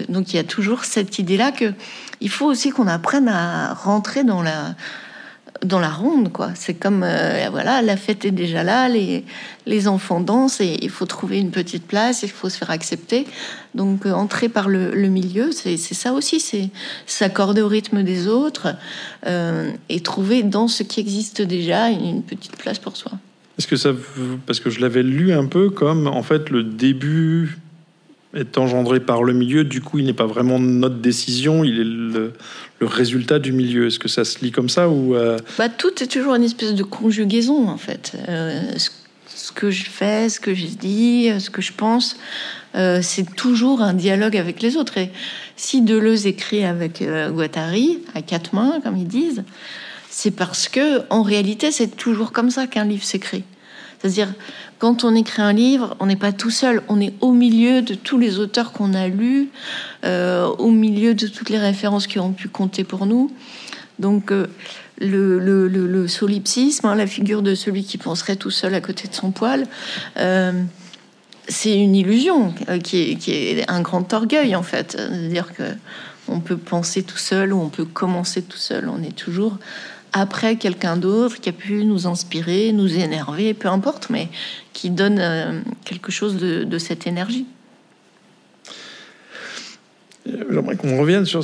[0.09, 1.73] donc il y a toujours cette idée-là que
[2.21, 4.75] il faut aussi qu'on apprenne à rentrer dans la
[5.61, 6.51] dans la ronde, quoi.
[6.55, 9.23] C'est comme, euh, voilà, la fête est déjà là, les,
[9.65, 13.25] les enfants dansent et il faut trouver une petite place, il faut se faire accepter.
[13.75, 16.69] Donc, euh, entrer par le, milieu, c'est ça aussi, c'est
[17.05, 18.75] s'accorder au rythme des autres
[19.27, 23.11] euh, et trouver dans ce qui existe déjà une petite place pour soi.
[23.57, 23.91] Est-ce que ça,
[24.47, 27.59] parce que je l'avais lu un peu comme, en fait, le début
[28.33, 31.83] est engendré par le milieu, du coup, il n'est pas vraiment notre décision, il est
[31.83, 32.33] le,
[32.81, 33.87] résultat du milieu.
[33.87, 36.73] Est-ce que ça se lit comme ça ou euh, bah, Tout est toujours une espèce
[36.73, 38.13] de conjugaison, en fait.
[38.27, 38.61] Euh,
[39.33, 42.17] ce que je fais, ce que je dis, ce que je pense,
[42.75, 44.97] euh, c'est toujours un dialogue avec les autres.
[44.97, 45.11] Et
[45.55, 49.43] si Deleuze écrit avec Guattari, à quatre mains, comme ils disent,
[50.09, 53.43] c'est parce que, en réalité, c'est toujours comme ça qu'un livre s'écrit.
[54.03, 54.33] C'est-à-dire,
[54.79, 57.95] quand on écrit un livre, on n'est pas tout seul, on est au milieu de
[57.95, 59.47] tous les auteurs qu'on a lus,
[60.03, 63.31] euh, au milieu de toutes les références qui ont pu compter pour nous.
[63.99, 64.47] Donc, euh,
[64.99, 69.31] le, solipsisme, hein, la figure de celui qui penserait tout seul à côté de son
[69.31, 69.67] poil,
[70.17, 70.51] euh,
[71.47, 74.97] c'est une illusion qui est, un grand orgueil en fait.
[74.97, 75.63] C'est-à-dire que
[76.27, 78.89] on peut penser tout seul ou on peut commencer tout seul.
[78.89, 79.57] On est toujours
[80.13, 84.29] après quelqu'un d'autre qui a pu nous inspirer, nous énerver, peu importe, mais
[84.71, 87.45] qui donne euh, quelque chose de, cette énergie.
[90.25, 91.41] J'aimerais qu'on revienne sur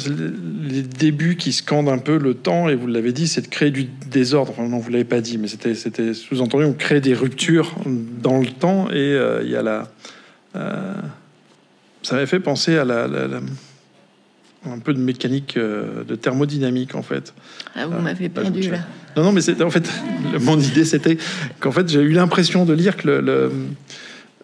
[0.62, 3.71] les débuts qui scandent un peu le temps, et vous l'avez dit, c'est de créer
[3.71, 4.51] du désordre.
[4.51, 8.47] Enfin, non, vous l'avez pas dit, mais c'était sous-entendu, on crée des ruptures dans le
[8.47, 9.91] temps, et euh, il y a la.
[10.55, 10.93] Euh,
[12.03, 13.08] ça m'avait fait penser à la
[14.65, 17.34] un peu de mécanique euh, de thermodynamique en fait.
[17.76, 18.80] Ah, vous m'avez euh, perdu là.
[19.15, 19.89] Non, non, mais c'était en fait
[20.41, 21.17] mon idée, c'était
[21.60, 23.52] qu'en fait j'ai eu l'impression de lire que le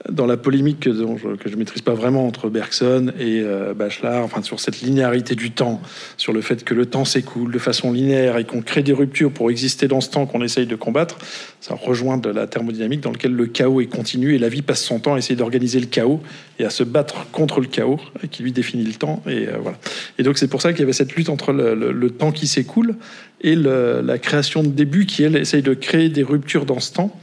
[0.10, 4.24] dans la polémique que je, que je maîtrise pas vraiment entre Bergson et euh, Bachelard,
[4.24, 5.82] enfin sur cette linéarité du temps,
[6.18, 9.32] sur le fait que le temps s'écoule de façon linéaire et qu'on crée des ruptures
[9.32, 11.18] pour exister dans ce temps qu'on essaye de combattre,
[11.60, 14.84] ça rejoint de la thermodynamique dans lequel le chaos est continu et la vie passe
[14.84, 16.22] son temps à essayer d'organiser le chaos
[16.60, 18.00] et à se battre contre le chaos
[18.32, 19.78] qui lui définit le temps et euh, voilà.
[20.20, 22.96] Et donc c'est pour ça qu'il y avait cette lutte entre le, temps qui s'écoule
[23.41, 27.20] et la création de début qui elle essaye de créer des ruptures dans ce temps.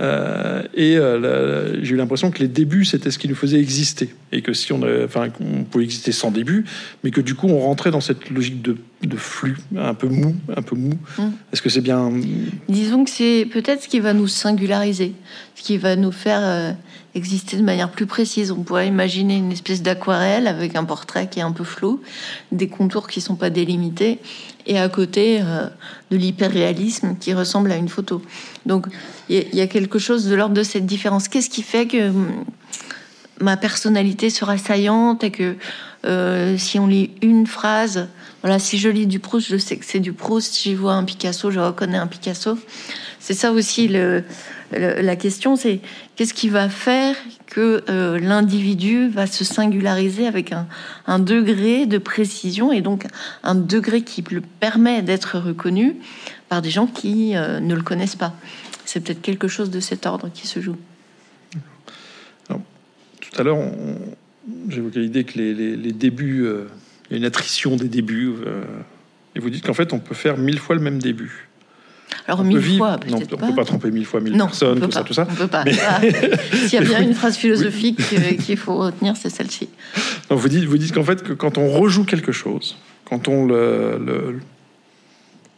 [0.00, 4.14] Euh, et euh, j'ai eu l'impression que les débuts, c'était ce qui nous faisait exister.
[4.32, 6.64] Et que si on, enfin, on pouvait exister sans début,
[7.04, 10.34] mais que du coup, on rentrait dans cette logique de, de flux, un peu mou,
[10.56, 10.94] un peu mou.
[11.18, 11.22] Mm.
[11.52, 12.10] Est-ce que c'est bien
[12.68, 15.12] Disons que c'est peut-être ce qui va nous singulariser,
[15.54, 16.72] ce qui va nous faire euh,
[17.14, 18.52] exister de manière plus précise.
[18.52, 22.00] On pourrait imaginer une espèce d'aquarelle avec un portrait qui est un peu flou,
[22.52, 24.18] des contours qui sont pas délimités,
[24.66, 25.66] et à côté euh,
[26.10, 28.22] de l'hyperréalisme qui ressemble à une photo.
[28.66, 28.86] Donc
[29.28, 31.28] il y, a quelque chose de l'ordre de cette différence.
[31.28, 32.44] Qu'est-ce qui fait que hum,
[33.40, 35.56] ma personnalité sera saillante et que
[36.04, 38.08] Euh, si on lit une phrase,
[38.42, 40.52] voilà, si je lis du Proust, je sais que c'est du Proust.
[40.52, 42.58] Si je vois un Picasso, je reconnais un Picasso.
[43.20, 44.24] C'est ça aussi le,
[44.72, 45.80] la question, c'est
[46.16, 50.52] qu'est-ce qui va faire que euh, l'individu va se singulariser avec
[51.06, 53.06] un, degré de précision et donc
[53.42, 55.96] un degré qui le permet d'être reconnu
[56.48, 58.34] par des gens qui euh, ne le connaissent pas?
[58.84, 60.76] C'est peut-être quelque chose de cet ordre qui se joue.
[62.48, 63.58] tout à l'heure,
[64.68, 66.66] j'évoquais l'idée que les débuts, euh,
[67.08, 68.34] il y a une attrition des débuts,
[69.34, 71.48] et vous dites qu'en fait, on peut faire mille fois le même début.
[72.26, 75.02] Alors mille fois, non, on ne peut pas tromper mille fois mille personnes, tout ça,
[75.02, 75.26] tout ça.
[75.30, 75.64] On peut pas.
[75.64, 78.00] S'il y a bien une phrase philosophique
[78.44, 79.68] qu'il faut retenir, c'est celle-ci.
[80.30, 83.98] Vous dites, vous dites qu'en fait, que quand on rejoue quelque chose, quand on le,
[84.04, 84.40] le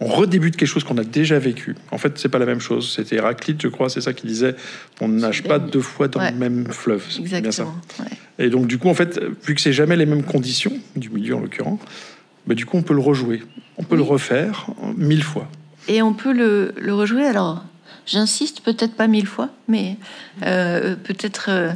[0.00, 1.76] on redébute quelque chose qu'on a déjà vécu.
[1.90, 2.92] En fait, c'est pas la même chose.
[2.94, 4.54] C'était Héraclite, je crois, c'est ça qui disait
[5.00, 7.04] on ne nage pas deux fois dans le même fleuve.
[7.18, 7.40] Exactement.
[7.40, 8.04] Bien ça.
[8.38, 11.36] Et donc, du coup, en fait, vu que c'est jamais les mêmes conditions, du milieu
[11.36, 11.80] en l'occurrence,
[12.46, 13.42] bah, du coup, on peut le rejouer.
[13.78, 15.48] On peut le refaire mille fois.
[15.88, 17.26] Et on peut le, rejouer.
[17.26, 17.62] Alors,
[18.06, 19.96] j'insiste, peut-être pas mille fois, mais
[20.42, 21.72] euh, peut-être euh,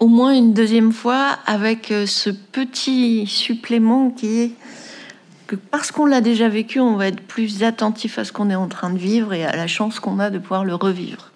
[0.00, 4.50] au moins une deuxième fois avec euh, ce petit supplément qui est
[5.46, 8.54] que parce qu'on l'a déjà vécu, on va être plus attentif à ce qu'on est
[8.54, 11.30] en train de vivre et à la chance qu'on a de pouvoir le revivre.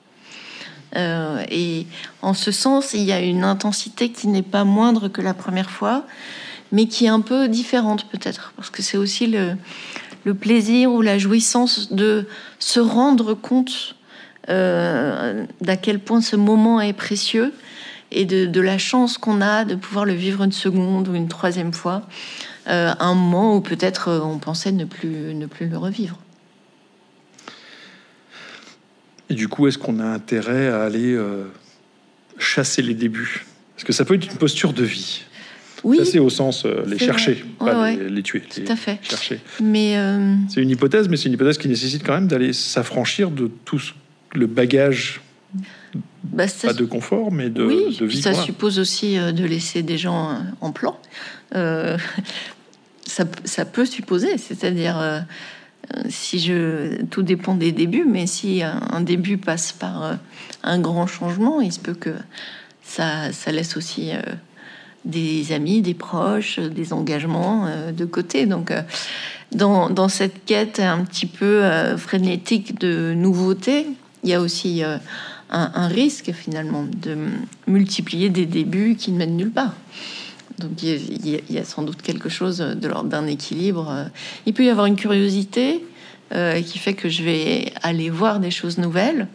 [1.51, 1.87] Et
[2.23, 5.71] en ce sens, il y a une intensité qui n'est pas moindre que la première
[5.71, 6.05] fois,
[6.73, 9.55] mais qui est un peu différente peut-être, parce que c'est aussi le,
[10.25, 12.27] le plaisir ou la jouissance de
[12.59, 13.97] se rendre compte
[14.49, 17.53] euh, d'à quel point ce moment est précieux
[18.11, 21.75] et de, la chance qu'on a de pouvoir le vivre une seconde ou une troisième
[21.75, 22.09] fois,
[22.67, 26.19] euh, un moment où peut-être euh, on pensait ne plus, ne plus le revivre.
[29.29, 31.19] Et du coup, est-ce qu'on a intérêt à aller
[32.39, 33.45] chasser les débuts?
[33.75, 35.25] Parce que ça peut être une posture de vie?
[35.85, 36.01] Oui.
[36.05, 38.41] c'est au sens euh, les chercher, pas Les, tuer.
[38.41, 38.99] Tout à fait.
[39.03, 39.41] Chercher.
[39.63, 43.31] Mais euh, c'est une hypothèse, mais c'est une hypothèse qui nécessite quand même d'aller s'affranchir
[43.31, 43.81] de tout
[44.35, 45.21] le bagage.
[46.25, 48.21] Bah, pas de confort, mais de, oui, de vie.
[48.21, 50.99] Ça suppose aussi euh, de laisser des gens en plan.
[51.53, 51.99] ça,
[53.45, 55.25] ça, peut supposer, c'est-à-dire
[56.11, 60.19] si je tout dépend des débuts, mais si un, début passe par
[60.63, 62.11] un grand changement, il se peut que
[62.83, 64.11] ça, ça laisse aussi
[65.09, 68.47] des amis, des proches, des engagements euh, de côté.
[68.47, 68.83] Donc, euh,
[69.53, 73.87] dans, cette quête un petit peu euh, frénétique de nouveauté,
[74.23, 75.01] il y a aussi un,
[75.51, 77.17] un, risque finalement de
[77.67, 79.75] multiplier des débuts qui ne mènent nulle part.
[80.59, 80.89] Donc il
[81.27, 84.11] y, a, il y a sans doute quelque chose de l'ordre d'un équilibre.
[84.45, 85.85] Il peut y avoir une curiosité
[86.33, 89.29] qui fait que je vais aller voir des choses nouvelles.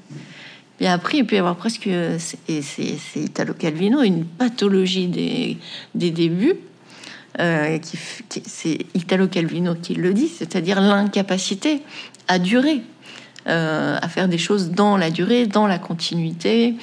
[0.79, 5.57] Et après, il peut y avoir presque, et c'est Italo Calvino, une pathologie des,
[5.95, 6.57] des débuts.
[7.39, 7.97] Euh, qui,
[8.45, 11.81] c'est Italo Calvino qui le dit, c'est-à-dire l'incapacité
[12.27, 12.83] à durer,
[13.47, 16.75] euh, à faire des choses dans la durée, dans la continuité,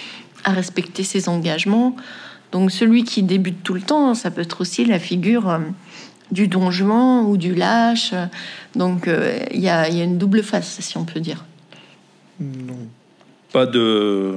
[0.42, 1.94] à respecter ses engagements.
[2.50, 5.59] Donc celui qui débute tout le temps, ça peut être aussi la figure euh,
[6.33, 8.12] du donjement ou du lâche.
[8.74, 9.09] Donc
[9.53, 11.44] il y, a, une double face, si on peut dire.
[13.52, 14.32] Pas de,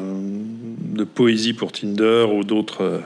[0.94, 3.00] de poésie pour Tinder ou d'autres euh,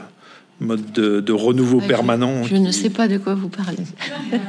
[0.59, 2.43] modes de, renouveau permanent.
[2.43, 3.83] Je, ne sais pas de quoi vous parlez.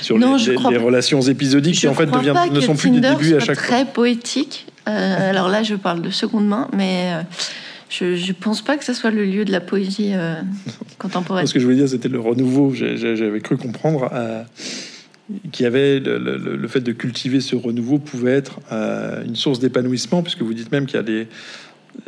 [0.00, 3.56] Sur les, relations épisodiques qui en fait deviennent, ne sont plus des débuts à chaque
[3.56, 3.76] très fois.
[3.84, 4.66] Très poétique.
[4.88, 7.22] Euh, alors là, je parle de seconde main, mais euh,
[7.88, 10.12] je ne pense pas que ce soit le lieu de la poésie
[10.98, 11.46] contemporaine.
[11.46, 12.72] Ce que je voulais dire, c'était le renouveau.
[12.74, 14.10] J'avais cru comprendre
[15.52, 20.42] qui avait le, fait de cultiver ce renouveau pouvait être euh, une source d'épanouissement, puisque
[20.42, 21.28] vous dites même qu'il y a des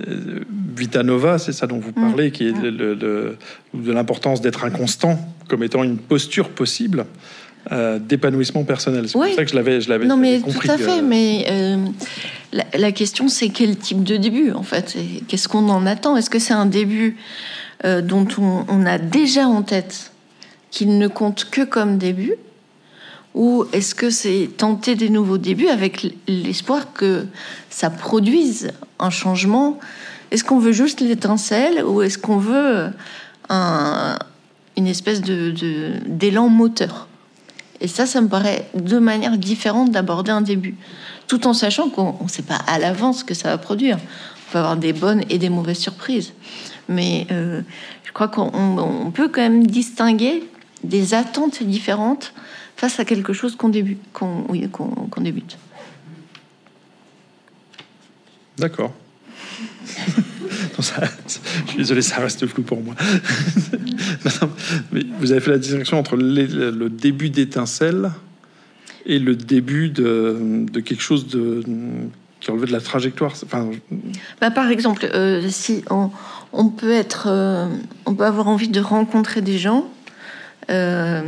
[0.09, 0.41] euh,
[0.77, 2.09] Vita Nova, c'est ça dont vous mm.
[2.09, 3.37] parlez, qui est de
[3.93, 7.07] l'importance d'être inconstant comme étant une posture possible.
[7.71, 9.07] Euh, d'épanouissement personnel.
[9.07, 10.67] C'est pour ça que je l'avais, je l'avais non, mais compris.
[10.67, 11.47] Tout à fait, mais
[12.75, 14.97] la, question c'est quel type de début en fait
[15.29, 16.17] Qu'est-ce qu'on en attend?
[16.17, 17.19] Est-ce que c'est un début
[17.85, 20.11] dont on, on, a déjà en tête
[20.73, 22.35] qu'il ne compte que comme début
[23.35, 27.27] ou est-ce que c'est tenter des nouveaux débuts avec l'espoir que
[27.71, 29.79] ça produise un changement?
[30.31, 32.91] Est-ce qu'on veut juste l'étincelle ou est-ce qu'on veut
[33.49, 34.19] un,
[34.77, 35.55] une espèce de,
[36.07, 37.09] d'élan moteur?
[37.81, 40.77] Et ça, ça me paraît deux manières différentes d'aborder un début,
[41.27, 43.97] tout en sachant qu'on ne sait pas à l'avance ce que ça va produire.
[43.97, 46.33] On peut avoir des bonnes et des mauvaises surprises.
[46.89, 47.63] Mais euh,
[48.05, 50.45] je crois qu'on peut quand même distinguer
[50.85, 52.35] des attentes différentes
[52.83, 54.01] face à quelque chose qu'on débute.
[54.13, 55.57] Qu'on, oui, qu'on, débute.
[58.59, 58.93] D'accord.
[60.79, 60.83] je
[61.69, 62.97] suis désolé, ça reste flou pour moi.
[64.93, 68.11] mais vous avez fait la distinction entre le début d'étincelle
[69.07, 71.63] et le début de, quelque chose de,
[72.41, 73.33] qui relevait de la trajectoire.
[73.45, 73.71] Enfin,
[74.41, 77.69] bah, par exemple, euh, si on, peut être, euh,
[78.07, 79.89] on peut avoir envie de rencontrer des gens.
[80.69, 81.23] Euh,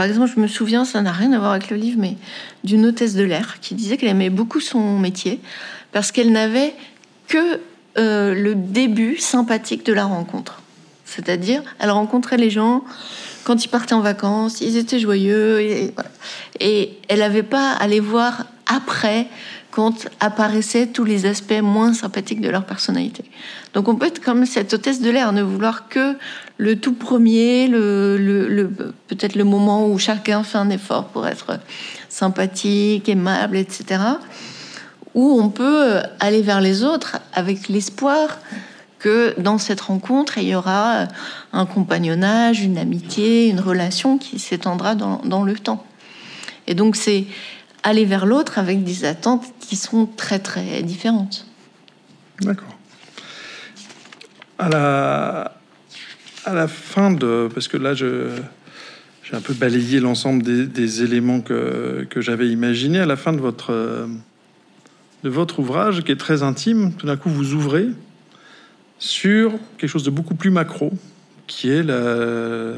[0.00, 2.16] par exemple, je me souviens, ça n'a rien à voir avec le livre, mais
[2.64, 5.40] d'une hôtesse de l'air qui disait qu'elle aimait beaucoup son métier
[5.92, 6.72] parce qu'elle n'avait
[7.28, 7.60] que
[7.96, 10.62] le début sympathique de la rencontre.
[11.04, 12.82] C'est-à-dire, elle rencontrait les gens,
[13.44, 15.60] quand ils partaient en vacances, ils étaient joyeux.
[16.60, 19.26] Et, elle n'avait pas à les voir après,
[19.70, 23.24] quand apparaissaient tous les aspects moins sympathiques de leur personnalité.
[23.74, 26.16] Donc on peut être comme cette hôtesse de l'air, ne vouloir que
[26.58, 28.70] le tout premier, le,
[29.08, 31.58] peut-être le moment où chacun fait un effort pour être
[32.08, 34.02] sympathique, aimable, etc.
[35.14, 38.38] Ou on peut aller vers les autres avec l'espoir
[39.00, 41.08] que dans cette rencontre, il y aura
[41.52, 45.84] un compagnonnage, une amitié, une relation qui s'étendra dans, le temps.
[46.66, 47.24] Et donc c'est
[47.82, 51.46] aller vers l'autre avec des attentes qui sont très très différentes.
[52.40, 52.76] D'accord.
[54.58, 55.52] À la,
[56.44, 57.48] à la fin de...
[57.52, 58.28] Parce que là, je,
[59.22, 63.00] j'ai un peu balayé l'ensemble des, éléments que, que j'avais imaginés.
[63.00, 63.72] À la fin de votre,
[65.22, 67.88] de votre ouvrage, qui est très intime, tout d'un coup, vous ouvrez
[68.98, 70.92] sur quelque chose de beaucoup plus macro,
[71.46, 72.74] qui est la,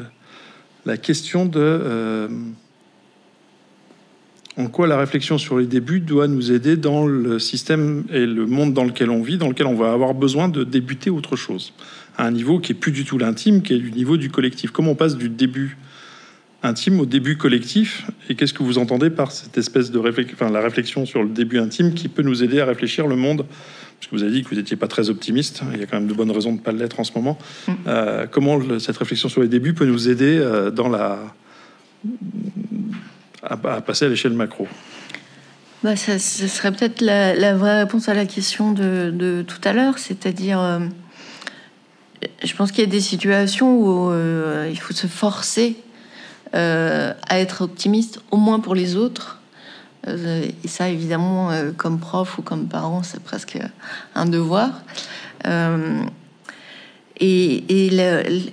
[0.85, 2.27] la question de euh,
[4.57, 8.45] en quoi la réflexion sur les débuts doit nous aider dans le système et le
[8.45, 11.73] monde dans lequel on vit, dans lequel on va avoir besoin de débuter autre chose,
[12.17, 14.71] à un niveau qui est plus du tout l'intime, qui est du niveau du collectif.
[14.71, 15.77] Comment on passe du début
[16.61, 18.05] intime au début collectif?
[18.29, 21.29] Et qu'est-ce que vous entendez par cette espèce de réflexion, enfin, la réflexion sur le
[21.29, 23.45] début intime qui peut nous aider à réfléchir le monde?
[23.99, 25.61] Parce que vous avez dit que vous n'étiez pas très optimiste.
[25.73, 27.39] Il y a quand même de bonnes raisons de ne pas l'être en ce moment.
[27.67, 27.71] Mm.
[27.87, 31.33] Euh, comment cette réflexion sur les débuts peut nous aider euh, dans la...
[33.43, 34.67] à, passer à l'échelle macro.
[35.83, 40.59] Bah, ça, serait peut-être la, vraie réponse à la question de, tout à l'heure, c'est-à-dire,
[40.59, 40.79] euh,
[42.43, 44.13] je pense qu'il y a des situations où
[44.69, 45.75] il faut se forcer
[46.53, 49.41] à être optimiste, au moins pour les autres,
[50.07, 53.57] euh, et ça, évidemment, euh, comme prof ou comme parent, c'est presque
[54.15, 54.69] un devoir.
[55.47, 56.03] Euh,
[57.19, 57.89] et,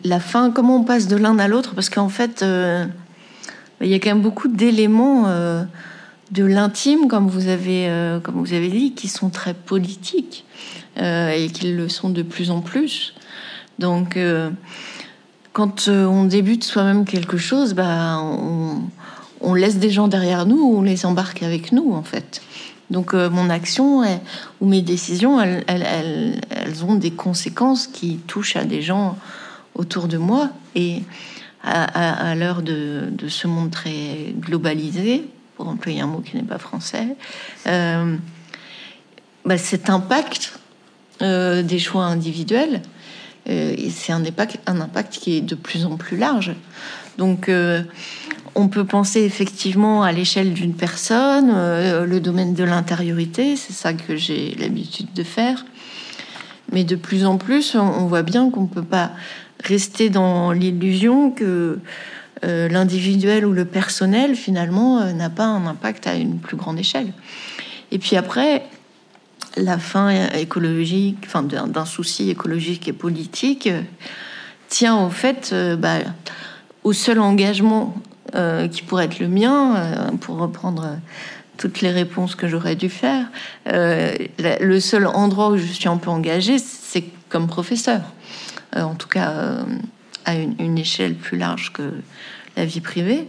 [0.04, 1.74] la, fin, comment on passe de l'un à l'autre?
[1.74, 2.44] Parce qu'en fait,
[3.80, 5.24] il y a quand même beaucoup d'éléments
[6.30, 7.88] de l'intime, comme vous avez,
[8.22, 10.44] comme vous avez dit, qui sont très politiques
[10.96, 13.14] et qui le sont de plus en plus.
[13.78, 14.18] Donc,
[15.52, 18.20] quand on débute soi-même quelque chose, bah,
[19.40, 22.42] on, laisse des gens derrière nous ou on les embarque avec nous, en fait.
[22.90, 24.02] Donc euh, mon action
[24.60, 26.40] ou mes décisions, elles,
[26.86, 29.16] ont des conséquences qui touchent à des gens
[29.74, 30.50] autour de moi.
[30.74, 31.02] Et
[31.62, 35.24] à, l'heure de, ce monde très globalisé,
[35.56, 37.16] pour employer un mot qui n'est pas français,
[37.66, 38.16] euh,
[39.44, 40.58] bah, cet impact
[41.22, 42.82] euh, des choix individuels,
[43.46, 44.24] c'est un
[44.80, 46.52] impact, qui est de plus en plus large.
[47.18, 47.50] Donc
[48.54, 53.92] on peut penser effectivement à l'échelle d'une personne, euh, le domaine de l'intériorité, c'est ça
[53.92, 55.64] que j'ai l'habitude de faire.
[56.72, 59.10] Mais de plus en plus, on voit bien qu'on ne peut pas
[59.64, 61.78] rester dans l'illusion que
[62.44, 66.78] euh, l'individuel ou le personnel, finalement, euh, n'a pas un impact à une plus grande
[66.78, 67.12] échelle.
[67.92, 68.64] Et puis après,
[69.56, 73.68] la fin écologique, enfin d'un souci écologique et politique,
[74.68, 75.98] tient au fait, bah,
[76.84, 77.96] au seul engagement
[78.36, 80.96] euh, qui pourrait être le mien, euh, pour reprendre euh,
[81.60, 83.26] toutes les réponses que j'aurais dû faire.
[83.66, 88.00] le seul endroit où je suis un peu engagée, c'est comme professeur.
[88.74, 89.56] en tout cas,
[90.24, 91.92] à une, échelle plus large que
[92.56, 93.28] la vie privée.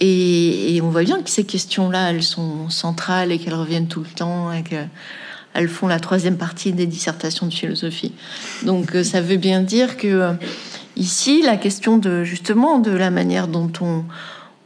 [0.00, 4.14] Et, on voit bien que ces questions-là, elles sont centrales et qu'elles reviennent tout le
[4.14, 8.12] temps et qu'elles font la troisième partie des dissertations de philosophie.
[8.64, 10.34] Donc ça veut bien dire que
[10.96, 14.04] Ici, la question de justement de la manière dont on,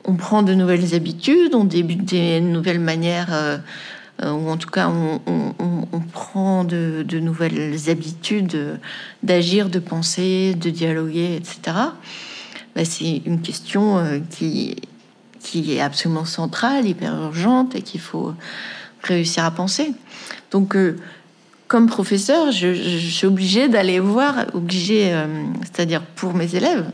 [0.07, 3.59] on prend de nouvelles habitudes, on débute des nouvelles manières, euh,
[4.23, 5.21] euh, ou en tout cas on,
[6.13, 8.79] prend de, nouvelles habitudes
[9.23, 11.77] d'agir, de penser, de dialoguer, etc.
[12.75, 14.77] Bah, c'est une question euh, qui,
[15.41, 18.33] qui est absolument centrale, hyper urgente et qu'il faut
[19.03, 19.93] réussir à penser.
[20.51, 20.75] Donc
[21.69, 25.27] comme professeur, je, suis obligée d'aller voir, obligée, euh,
[25.63, 26.87] c'est-à-dire pour mes élèves,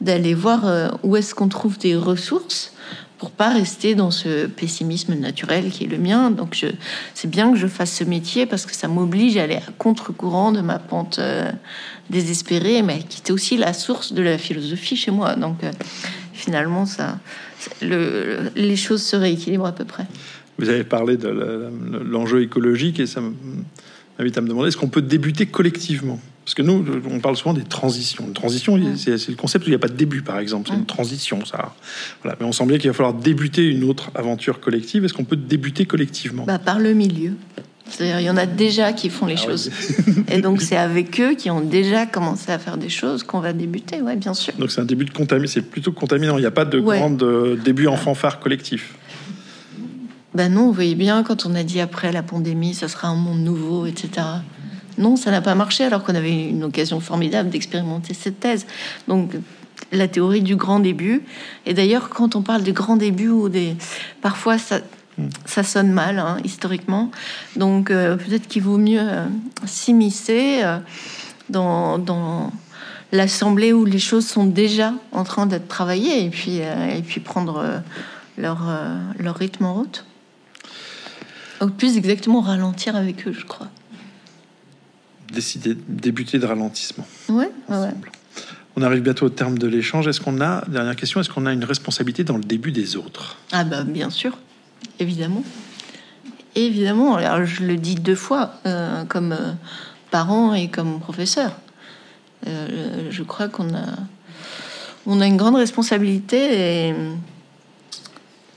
[0.00, 2.72] d'aller voir euh, où est-ce qu'on trouve des ressources
[3.18, 6.30] pour pas rester dans ce pessimisme naturel qui est le mien.
[6.30, 6.68] Donc, je,
[7.14, 10.52] c'est bien que je fasse ce métier parce que ça m'oblige à aller à contre-courant
[10.52, 11.50] de ma pente euh,
[12.10, 15.34] désespérée, mais qui était aussi la source de la philosophie chez moi.
[15.34, 15.72] Donc, euh,
[16.32, 17.18] finalement, ça,
[17.82, 20.06] le, les choses se rééquilibrent à peu près.
[20.58, 21.28] Vous avez parlé de
[22.04, 26.20] l'enjeu écologique et ça m'invite à me demander est-ce qu'on peut débuter collectivement?
[26.48, 28.24] Parce que nous, on parle souvent des transitions.
[28.26, 30.70] Une transition, c'est le concept où il n'y a pas de début, par exemple.
[30.70, 31.74] C'est une transition, ça.
[32.22, 32.38] Voilà.
[32.40, 35.04] Mais on sent bien qu'il va falloir débuter une autre aventure collective.
[35.04, 36.44] Est-ce qu'on peut débuter collectivement?
[36.46, 37.32] Bah, Par le milieu.
[37.90, 39.70] C'est-à-dire, il y en a déjà qui font les ah choses.
[40.32, 43.52] Et donc, c'est avec eux qui ont déjà commencé à faire des choses qu'on va
[43.52, 44.54] débuter, ouais, bien sûr.
[44.58, 45.60] Donc, c'est un début de contamination.
[45.60, 46.38] C'est plutôt contaminant.
[46.38, 48.94] Il n'y a pas de grand euh, début en fanfare collectif.
[50.34, 53.16] Ben non, vous voyez bien, quand on a dit après la pandémie, ça sera un
[53.16, 54.22] monde nouveau, etc.
[54.98, 58.66] Non, ça n'a pas marché alors qu'on avait une occasion formidable d'expérimenter cette thèse.
[59.06, 59.32] Donc
[59.92, 61.22] la théorie du grand début.
[61.66, 63.76] Et d'ailleurs, quand on parle du grand début ou des,
[64.20, 64.80] parfois ça,
[65.46, 67.10] ça sonne mal hein, historiquement.
[67.56, 69.26] Donc euh, peut-être qu'il vaut mieux euh,
[69.64, 70.78] s'immiscer euh,
[71.48, 72.52] dans, dans
[73.12, 77.82] l'assemblée où les choses sont déjà en train d'être travaillées et puis et puis prendre
[78.36, 78.70] leur
[79.18, 80.04] leur rythme en route.
[81.62, 83.68] Ou plus exactement ralentir avec eux, je crois
[85.32, 87.06] décider, débuter de ralentissement.
[87.28, 87.50] Ouais,
[88.76, 90.06] On arrive bientôt au terme de l'échange.
[90.08, 93.36] Est-ce qu'on a, dernière question, est-ce qu'on a une responsabilité dans le début des autres?
[93.52, 94.38] Ah bah bien sûr,
[94.98, 95.42] évidemment.
[96.54, 99.52] Évidemment, alors je le dis deux fois, euh, comme euh,
[100.10, 101.52] parent et comme professeur.
[102.46, 103.86] Euh, je crois qu'on a,
[105.06, 106.94] on a une grande responsabilité et,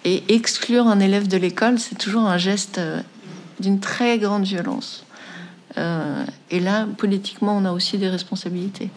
[0.06, 2.80] et exclure un élève de l'école, c'est toujours un geste
[3.60, 5.04] d'une très grande violence.
[5.78, 8.90] Euh, et là, politiquement, on a aussi des responsabilités.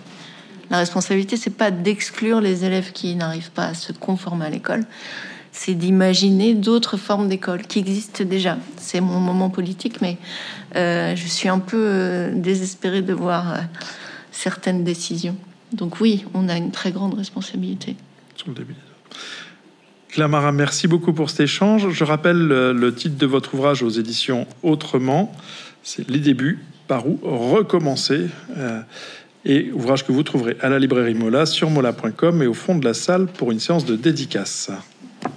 [0.71, 4.85] La responsabilité, c'est pas d'exclure les élèves qui n'arrivent pas à se conformer à l'école,
[5.53, 8.59] c'est d'imaginer d'autres formes d'école qui existent déjà.
[8.77, 10.19] C'est mon moment politique, mais
[10.75, 13.61] euh, je suis un peu euh, désespérée de voir
[14.33, 15.37] certaines décisions.
[15.73, 17.97] Donc oui, on a une très grande responsabilité.
[20.15, 21.91] Clamara, merci beaucoup pour cet échange.
[21.91, 25.35] Je rappelle le titre de votre ouvrage aux éditions Autrement
[25.83, 28.29] c'est Les débuts, par où recommencer.
[28.57, 28.81] Euh,
[29.45, 32.85] et ouvrage que vous trouverez à la librairie Mola, sur mola.com et au fond de
[32.85, 34.71] la salle pour une séance de dédicace.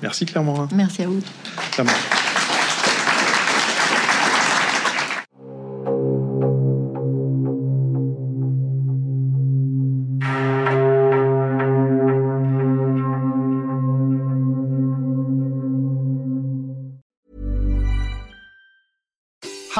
[0.01, 0.69] Merci Claire Morin.
[0.71, 1.21] Merci à vous.